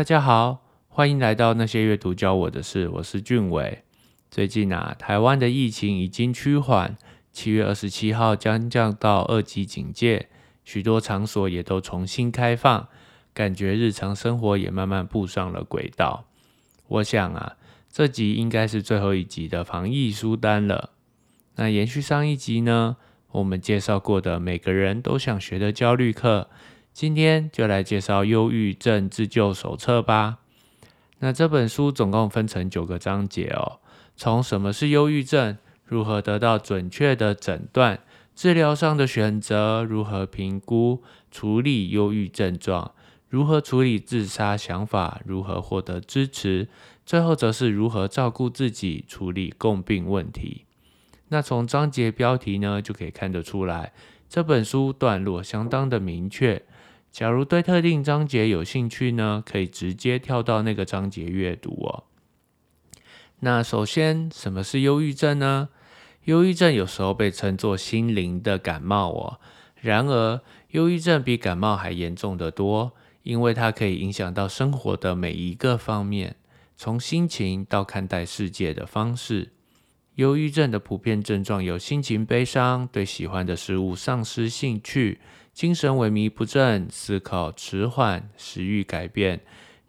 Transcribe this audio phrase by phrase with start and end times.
[0.00, 3.84] 大家好，欢迎来到那些阅读教我的事，我是俊伟。
[4.30, 6.96] 最近啊，台湾的疫情已经趋缓，
[7.34, 10.30] 七月二十七号将降到二级警戒，
[10.64, 12.88] 许多场所也都重新开放，
[13.34, 16.24] 感觉日常生活也慢慢步上了轨道。
[16.88, 17.56] 我想啊，
[17.92, 20.92] 这集应该是最后一集的防疫书单了。
[21.56, 22.96] 那延续上一集呢，
[23.32, 26.48] 我们介绍过的每个人都想学的焦虑课。
[27.00, 30.40] 今天就来介绍《忧郁症自救手册》吧。
[31.20, 33.80] 那这本书总共分成九个章节哦，
[34.16, 38.00] 从什么是忧郁症，如何得到准确的诊断，
[38.36, 42.92] 治疗上的选择，如何评估处理忧郁症状，
[43.30, 46.68] 如何处理自杀想法，如何获得支持，
[47.06, 50.66] 最后则是如何照顾自己，处理共病问题。
[51.28, 53.94] 那从章节标题呢，就可以看得出来，
[54.28, 56.62] 这本书段落相当的明确。
[57.12, 62.04] 假如对特定章节有兴趣呢，可以直接跳到那个章节阅读哦。
[63.40, 65.70] 那首先，什么是忧郁症呢？
[66.24, 69.40] 忧郁症有时候被称作心灵的感冒哦。
[69.80, 70.40] 然而，
[70.70, 76.36] 忧郁症比感冒还严重的多，因为它可以影响到生活的每一个方面，
[76.76, 79.50] 从心情到看待世界的方式。
[80.16, 85.18] 忧郁症的普遍症状有心情悲伤，对喜欢的事物丧失兴趣。
[85.52, 89.40] 精神萎靡不振、思考迟缓、食欲改变、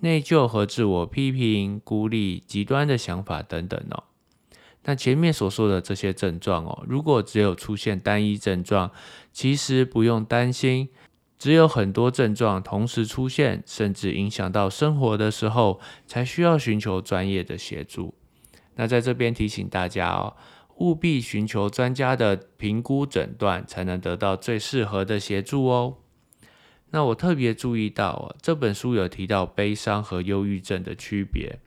[0.00, 4.04] 内疚和自我批评、孤立、极端的想法等等哦。
[4.84, 8.90] 那前面所说的这些症状哦，如果只有出现单一症状，
[9.32, 10.88] 其实不用担心；
[11.38, 18.14] 只有很多症状同时出现，甚至影响到生活的时候，才需要寻求专业的协助。
[18.76, 20.34] 那在这边提醒大家哦。
[20.80, 25.98] 务必寻求专家的评估诊断，才能得到最适合的协助哦。
[26.90, 31.58] 那我特别注意到，这本书有提到悲伤和忧郁症的区别。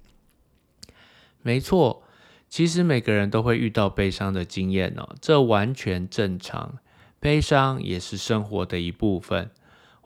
[1.41, 2.03] 没错，
[2.49, 6.79] 其实每个人都会遇到悲伤的经验哦，这完全正常。
[7.19, 9.51] 悲伤也是生活的一部分，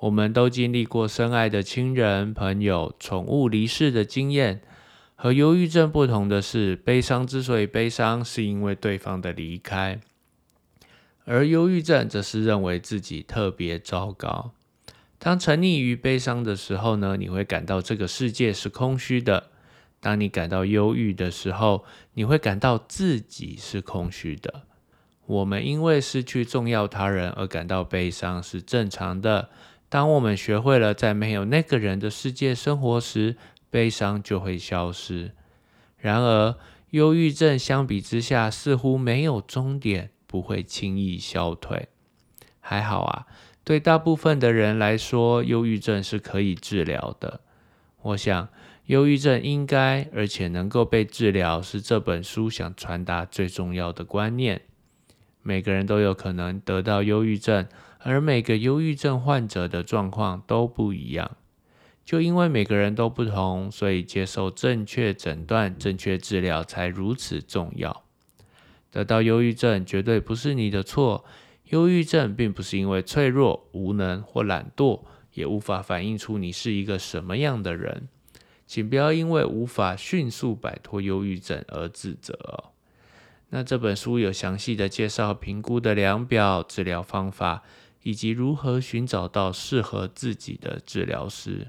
[0.01, 4.61] 我们都经历过深爱的亲人、朋友、宠物离世的经验。
[5.19, 9.97] 和忧郁症不同的是，悲伤之所以悲伤，是因为对方的离开；
[11.25, 14.51] 而忧郁症则是认为自己特别糟糕。
[15.17, 19.45] 当沉溺于悲伤的时候呢，你会感到这个世界是空虚的；
[19.99, 24.67] 当你感到忧郁的时候，你会感到自己是空虚的。
[25.25, 29.49] 我们因为失去重要他人而感到悲伤是正常的。
[29.89, 33.35] 当我们学会了在没有那个人的世界生活时，
[33.69, 35.33] 悲伤就会消失。
[35.97, 36.55] 然而，
[36.91, 41.89] 忧郁症相比之下似乎没有终点，不会轻易消退。
[42.59, 43.27] 还好啊，
[43.63, 47.41] 对大部分的人来说，忧郁症是可以治疗的。
[48.01, 48.49] 我想，
[48.85, 54.61] 忧郁症应该而且能够被治疗，是这本书想传达最重要的观念。
[55.41, 57.67] 每个人都有可能得到忧郁症，
[57.99, 61.37] 而每个忧郁症患者的状况都不一样。
[62.07, 68.05] 就因为每个人都不同，所以接受正确诊断、正确治疗才如此重要。
[68.89, 71.25] 得到忧郁症绝对不是你的错，
[71.65, 75.01] 忧郁症并不是因为脆弱、无能或懒惰，
[75.33, 78.07] 也无法反映出你是一个什么样的人。
[78.65, 82.71] 请不要因为无法迅速摆脱忧郁症而自责。
[83.49, 87.63] 那这本书有详细的介绍评估的量表、治疗方法，
[88.03, 91.67] 以及如何寻找到适合自己的治疗师。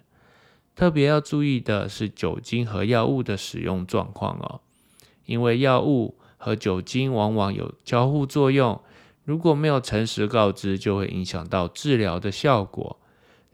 [0.78, 4.60] 特别要注意的是酒精和药物的使用状况哦，
[5.26, 8.80] 因为药物和酒精往往有交互作用，
[9.24, 12.96] 如果没有诚实告知，就会影响到治疗的效果。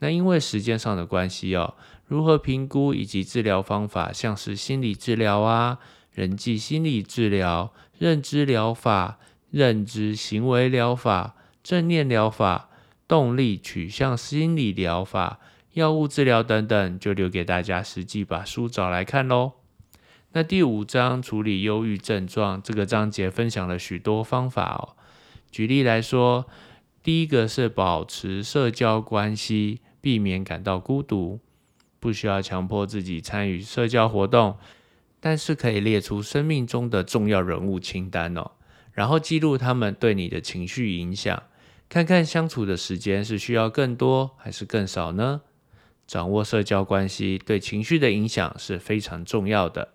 [0.01, 1.73] 那因为时间上的关系哦，
[2.07, 5.79] 如何评估以及治疗方法，像是心理治疗啊、
[6.13, 9.19] 人际心理治疗、认知疗法、
[9.51, 12.69] 认知行为疗法、正念疗法、
[13.09, 15.41] 动力取向心理疗法。
[15.75, 19.55] 药物治疗等等，就留给大家实际把书找来看喽。
[20.33, 24.95] 那第五章处理忧郁症状，这个章节分享了许多方法哦。
[25.51, 26.47] 举例来说，
[27.03, 31.41] 第一个是保持社交关系，避免感到孤独，
[31.99, 34.57] 不需要强迫自己参与社交活动，
[35.19, 38.53] 但是可以列出生命中的重要人物清单哦，
[38.93, 41.43] 然后记录他们对你的情绪影响，
[41.89, 45.41] 看看相处的时间是需要更多还是更少呢？
[46.07, 49.89] 掌握社交关系对情绪的影响是非常重要的，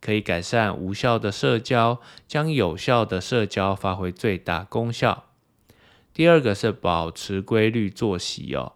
[0.00, 5.24] 可以改善无效的社交，将有效的社交发挥最大功效。
[6.14, 8.72] 第二个是保持规律作息哦，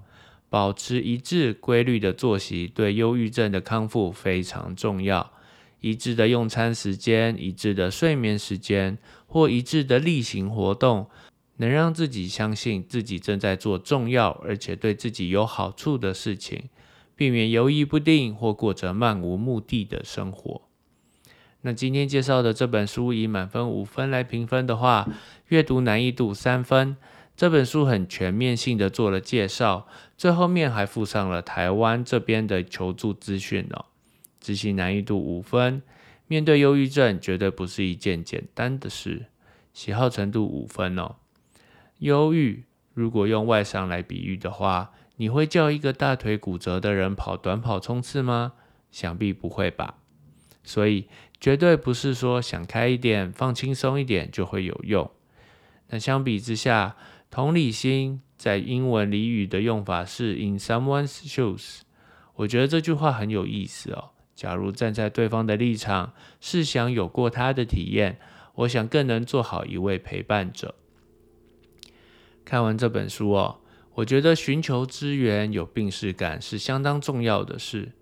[0.48, 5.32] 保持一致规律的作息对忧郁症的康复非常重要。
[5.80, 11.08] 一致的用餐时间、一致的睡眠时间或一致的例行活动，
[11.60, 16.70] 能让自己相信自己正在做重要而且对自己有好处的事情，
[17.14, 20.62] 避免犹豫不定或过着漫无目的的生活。
[21.60, 25.06] 那今天介绍的这本书以满分五分来评分的话，
[25.48, 26.96] 阅读难易度三分。
[27.36, 29.86] 这本书很全面性的做了介绍，
[30.16, 33.84] 最后面还附上了台湾这边的求助资讯哦。
[34.40, 35.82] 执行难易度五分，
[36.26, 39.26] 面对忧郁症绝对不是一件简单的事。
[39.74, 41.16] 喜好程度五分哦。
[42.00, 48.52] 忧郁如果用外伤来比喻的话，你会叫一个大腿骨折的人跑短跑冲刺吗？
[48.90, 49.94] 想必不会吧。
[50.62, 51.06] 所以
[51.40, 55.10] 绝对不是说想开一点、放轻松一点就会有用。
[55.88, 56.96] 那相比之下，
[57.30, 61.80] 同理心在英文俚语的用法是 in someone's shoes，
[62.34, 64.10] 我觉得这句话很有意思哦。
[64.34, 68.18] 假如站在对方的立场，试想有过他的体验，
[68.54, 70.74] 我想更能做好一位陪伴者。
[72.50, 73.60] 看完这本书哦，
[73.94, 77.92] 我觉得寻求资源、有病视感是相当重要的事。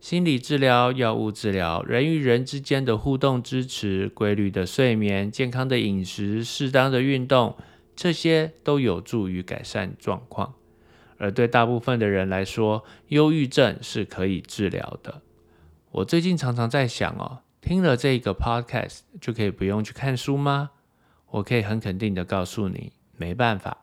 [0.00, 7.56] 心理治疗、药物治疗、人与人之间的互动支持、规律的睡眠、健康的饮食、适当的运动。
[7.94, 10.54] 这些都有助于改善状况，
[11.18, 15.22] 而对大部分的人来说，忧郁症是可以治疗的。
[15.92, 20.70] 我最近常常在想哦，听了这个 podcast 就可以不用去看书吗？
[21.30, 23.81] 我可以很肯定的告诉你，没办法。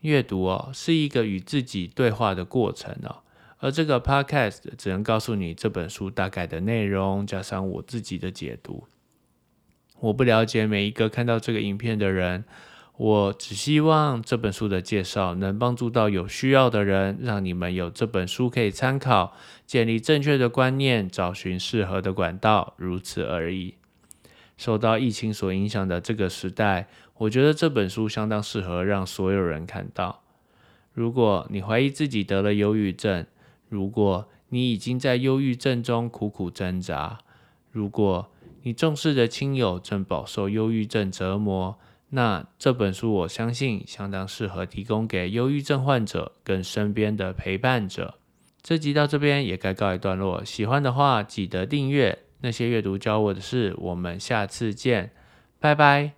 [0.00, 3.22] 阅读哦是一个与自己对话的过程哦，
[3.58, 8.84] 而这个 podcast 只能告诉你这本书大概的内容，加上我自己的解读。
[10.00, 12.44] 我不了解每一个看到这个影片的人。
[12.96, 23.74] 我只希望这本书的介绍能帮助到有需要的人，让你们有这本书可以参考，建立正确的观念，找寻适合的管道，如此而已。
[24.56, 30.22] 受到疫情所影响的这个时代，我觉得这本书相当适合让所有人看到。
[30.92, 33.26] 如果你怀疑自己得了忧郁症，
[33.68, 37.18] 如果你已经在忧郁症中苦苦挣扎，
[37.70, 38.30] 如果
[38.62, 41.78] 你重视的亲友正饱受忧郁症折磨，
[42.10, 48.14] 那这本书我相信相当适合提供给忧郁症患者跟身边的陪伴者。
[48.62, 52.18] 这集到这边也该告一段落，喜欢的话记得订阅。
[52.40, 55.10] 那些阅读教我的事，我们下次见，
[55.58, 56.17] 拜拜。